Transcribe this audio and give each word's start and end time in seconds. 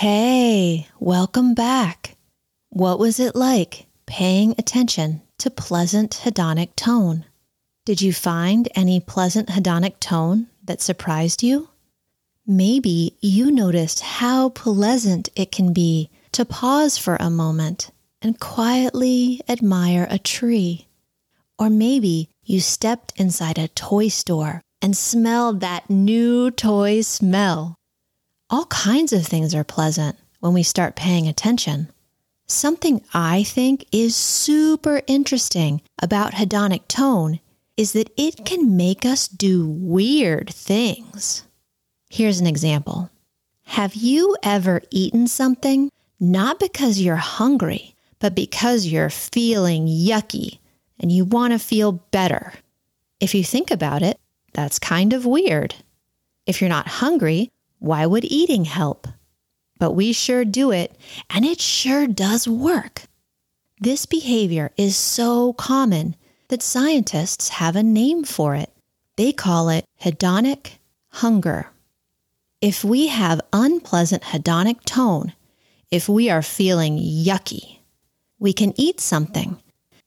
Hey, 0.00 0.86
welcome 1.00 1.54
back. 1.54 2.16
What 2.70 3.00
was 3.00 3.18
it 3.18 3.34
like 3.34 3.86
paying 4.06 4.54
attention 4.56 5.22
to 5.38 5.50
pleasant 5.50 6.20
hedonic 6.22 6.76
tone? 6.76 7.24
Did 7.84 8.00
you 8.00 8.12
find 8.12 8.68
any 8.76 9.00
pleasant 9.00 9.48
hedonic 9.48 9.98
tone 9.98 10.46
that 10.62 10.80
surprised 10.80 11.42
you? 11.42 11.70
Maybe 12.46 13.16
you 13.20 13.50
noticed 13.50 13.98
how 13.98 14.50
pleasant 14.50 15.30
it 15.34 15.50
can 15.50 15.72
be 15.72 16.10
to 16.30 16.44
pause 16.44 16.96
for 16.96 17.16
a 17.16 17.28
moment 17.28 17.90
and 18.22 18.38
quietly 18.38 19.40
admire 19.48 20.06
a 20.08 20.20
tree. 20.20 20.86
Or 21.58 21.68
maybe 21.68 22.28
you 22.44 22.60
stepped 22.60 23.14
inside 23.16 23.58
a 23.58 23.66
toy 23.66 24.06
store 24.06 24.60
and 24.80 24.96
smelled 24.96 25.58
that 25.58 25.90
new 25.90 26.52
toy 26.52 27.00
smell. 27.00 27.77
All 28.50 28.64
kinds 28.66 29.12
of 29.12 29.26
things 29.26 29.54
are 29.54 29.64
pleasant 29.64 30.16
when 30.40 30.54
we 30.54 30.62
start 30.62 30.96
paying 30.96 31.28
attention. 31.28 31.88
Something 32.46 33.02
I 33.12 33.42
think 33.42 33.84
is 33.92 34.16
super 34.16 35.02
interesting 35.06 35.82
about 36.00 36.32
hedonic 36.32 36.88
tone 36.88 37.40
is 37.76 37.92
that 37.92 38.10
it 38.16 38.46
can 38.46 38.74
make 38.74 39.04
us 39.04 39.28
do 39.28 39.68
weird 39.68 40.48
things. 40.48 41.42
Here's 42.08 42.40
an 42.40 42.46
example 42.46 43.10
Have 43.64 43.94
you 43.94 44.34
ever 44.42 44.80
eaten 44.90 45.26
something 45.26 45.90
not 46.18 46.58
because 46.58 47.00
you're 47.00 47.16
hungry, 47.16 47.94
but 48.18 48.34
because 48.34 48.86
you're 48.86 49.10
feeling 49.10 49.86
yucky 49.86 50.58
and 50.98 51.12
you 51.12 51.26
want 51.26 51.52
to 51.52 51.58
feel 51.58 51.92
better? 51.92 52.54
If 53.20 53.34
you 53.34 53.44
think 53.44 53.70
about 53.70 54.00
it, 54.02 54.18
that's 54.54 54.78
kind 54.78 55.12
of 55.12 55.26
weird. 55.26 55.74
If 56.46 56.62
you're 56.62 56.70
not 56.70 56.88
hungry, 56.88 57.50
why 57.78 58.06
would 58.06 58.24
eating 58.24 58.64
help? 58.64 59.06
But 59.78 59.92
we 59.92 60.12
sure 60.12 60.44
do 60.44 60.70
it, 60.70 60.96
and 61.30 61.44
it 61.44 61.60
sure 61.60 62.06
does 62.06 62.48
work. 62.48 63.02
This 63.80 64.06
behavior 64.06 64.72
is 64.76 64.96
so 64.96 65.52
common 65.52 66.16
that 66.48 66.62
scientists 66.62 67.48
have 67.50 67.76
a 67.76 67.82
name 67.82 68.24
for 68.24 68.54
it. 68.54 68.72
They 69.16 69.32
call 69.32 69.68
it 69.68 69.84
hedonic 70.02 70.78
hunger. 71.10 71.68
If 72.60 72.82
we 72.82 73.06
have 73.06 73.40
unpleasant 73.52 74.24
hedonic 74.24 74.82
tone, 74.84 75.32
if 75.90 76.08
we 76.08 76.28
are 76.28 76.42
feeling 76.42 76.98
yucky, 76.98 77.78
we 78.40 78.52
can 78.52 78.72
eat 78.76 79.00
something, 79.00 79.58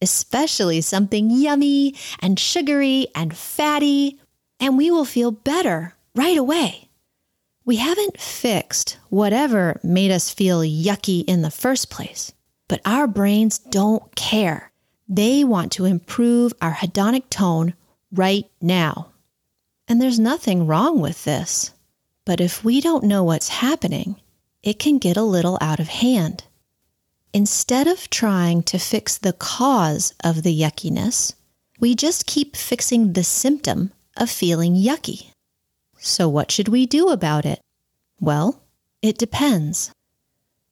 especially 0.00 0.80
something 0.80 1.30
yummy 1.30 1.94
and 2.20 2.38
sugary 2.38 3.08
and 3.14 3.36
fatty, 3.36 4.18
and 4.58 4.78
we 4.78 4.90
will 4.90 5.04
feel 5.04 5.30
better 5.30 5.94
right 6.14 6.38
away. 6.38 6.87
We 7.68 7.76
haven't 7.76 8.18
fixed 8.18 8.96
whatever 9.10 9.78
made 9.82 10.10
us 10.10 10.30
feel 10.30 10.60
yucky 10.60 11.22
in 11.26 11.42
the 11.42 11.50
first 11.50 11.90
place, 11.90 12.32
but 12.66 12.80
our 12.86 13.06
brains 13.06 13.58
don't 13.58 14.14
care. 14.16 14.72
They 15.06 15.44
want 15.44 15.72
to 15.72 15.84
improve 15.84 16.54
our 16.62 16.72
hedonic 16.72 17.28
tone 17.28 17.74
right 18.10 18.46
now. 18.62 19.08
And 19.86 20.00
there's 20.00 20.18
nothing 20.18 20.66
wrong 20.66 21.02
with 21.02 21.24
this. 21.24 21.72
But 22.24 22.40
if 22.40 22.64
we 22.64 22.80
don't 22.80 23.04
know 23.04 23.22
what's 23.22 23.60
happening, 23.60 24.16
it 24.62 24.78
can 24.78 24.96
get 24.96 25.18
a 25.18 25.22
little 25.22 25.58
out 25.60 25.78
of 25.78 25.88
hand. 25.88 26.44
Instead 27.34 27.86
of 27.86 28.08
trying 28.08 28.62
to 28.62 28.78
fix 28.78 29.18
the 29.18 29.34
cause 29.34 30.14
of 30.24 30.42
the 30.42 30.58
yuckiness, 30.58 31.34
we 31.78 31.94
just 31.94 32.24
keep 32.24 32.56
fixing 32.56 33.12
the 33.12 33.24
symptom 33.24 33.92
of 34.16 34.30
feeling 34.30 34.74
yucky. 34.74 35.32
So, 35.98 36.28
what 36.28 36.50
should 36.50 36.68
we 36.68 36.86
do 36.86 37.08
about 37.08 37.44
it? 37.44 37.60
Well, 38.20 38.62
it 39.02 39.18
depends. 39.18 39.92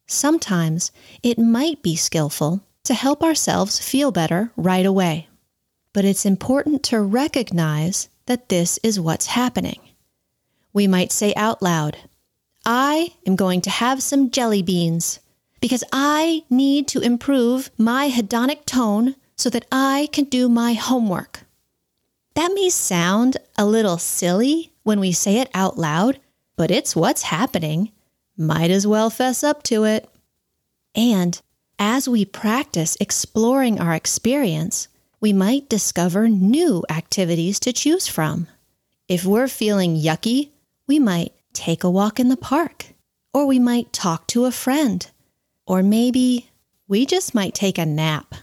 Sometimes 0.07 0.93
it 1.23 1.39
might 1.39 1.83
be 1.83 1.97
skillful 1.97 2.63
to 2.85 2.95
help 2.95 3.23
ourselves 3.23 3.79
feel 3.79 4.13
better 4.13 4.53
right 4.57 4.87
away. 4.87 5.29
But 5.93 6.05
it's 6.05 6.27
important 6.27 6.83
to 6.85 7.01
recognize 7.01 8.09
that 8.27 8.49
this 8.49 8.79
is 8.83 9.01
what's 9.01 9.27
happening. 9.27 9.81
We 10.73 10.87
might 10.87 11.11
say 11.11 11.35
out 11.35 11.63
loud, 11.63 11.97
I 12.65 13.15
am 13.27 13.35
going 13.37 13.61
to 13.63 13.71
have 13.71 14.03
some 14.03 14.31
jelly 14.31 14.63
beans 14.63 15.21
because 15.61 15.83
I 15.93 16.45
need 16.51 16.87
to 16.89 17.01
improve 17.01 17.71
my 17.79 18.11
hedonic 18.11 18.67
tone 18.67 19.17
so 19.37 19.51
that 19.51 19.67
I 19.73 20.09
can 20.13 20.25
do 20.25 20.49
my 20.49 20.75
homework. 20.75 21.46
That 22.37 22.53
may 22.55 22.69
sound 22.69 23.39
a 23.57 23.65
little 23.65 23.97
silly 23.97 24.71
when 24.83 25.01
we 25.01 25.11
say 25.11 25.39
it 25.39 25.49
out 25.55 25.79
loud, 25.79 26.21
but 26.55 26.71
it's 26.71 26.95
what's 26.95 27.23
happening. 27.23 27.93
Might 28.37 28.71
as 28.71 28.87
well 28.87 29.09
fess 29.09 29.43
up 29.43 29.63
to 29.65 29.85
it. 29.85 30.07
And 30.95 31.41
as 31.79 32.07
we 32.07 32.27
practice 32.27 32.95
exploring 33.01 33.81
our 33.81 33.95
experience, 33.95 34.89
we 35.19 35.33
might 35.33 35.71
discover 35.71 36.29
new 36.29 36.85
activities 36.91 37.59
to 37.61 37.73
choose 37.73 38.07
from. 38.07 38.49
If 39.09 39.25
we're 39.25 39.49
feeling 39.49 39.97
yucky, 39.97 40.51
we 40.87 40.99
might 40.99 41.33
take 41.55 41.85
a 41.85 41.91
walk 41.91 42.21
in 42.21 42.29
the 42.29 42.37
park, 42.37 42.89
or 43.33 43.47
we 43.47 43.59
might 43.59 43.95
talk 43.95 44.27
to 44.29 44.45
a 44.45 44.53
friend, 44.53 45.11
or 45.67 45.83
maybe 45.83 46.51
we 46.87 47.07
just 47.07 47.35
might 47.35 47.55
take 47.55 47.79
a 47.79 47.87
nap. 47.87 48.35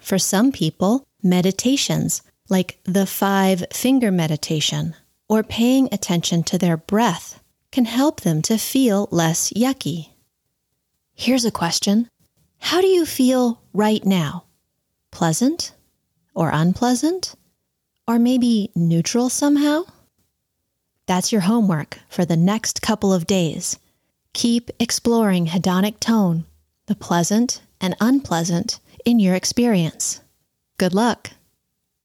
For 0.00 0.18
some 0.18 0.50
people, 0.50 1.06
meditations 1.22 2.22
like 2.48 2.78
the 2.84 3.06
five 3.06 3.64
finger 3.72 4.10
meditation 4.10 4.94
or 5.28 5.42
paying 5.42 5.88
attention 5.92 6.42
to 6.44 6.58
their 6.58 6.76
breath 6.76 7.40
can 7.70 7.84
help 7.84 8.22
them 8.22 8.40
to 8.42 8.56
feel 8.56 9.08
less 9.10 9.52
yucky. 9.52 10.10
Here's 11.14 11.44
a 11.44 11.50
question 11.50 12.08
How 12.58 12.80
do 12.80 12.86
you 12.86 13.04
feel 13.04 13.60
right 13.72 14.04
now? 14.04 14.44
Pleasant 15.10 15.72
or 16.34 16.50
unpleasant? 16.52 17.34
Or 18.06 18.18
maybe 18.18 18.70
neutral 18.74 19.28
somehow? 19.28 19.82
That's 21.06 21.32
your 21.32 21.42
homework 21.42 21.98
for 22.08 22.24
the 22.24 22.36
next 22.36 22.80
couple 22.80 23.12
of 23.12 23.26
days. 23.26 23.78
Keep 24.32 24.70
exploring 24.78 25.46
hedonic 25.46 26.00
tone, 26.00 26.44
the 26.86 26.94
pleasant 26.94 27.60
and 27.80 27.96
unpleasant 28.00 28.78
in 29.04 29.18
your 29.18 29.34
experience. 29.34 30.20
Good 30.78 30.94
luck. 30.94 31.30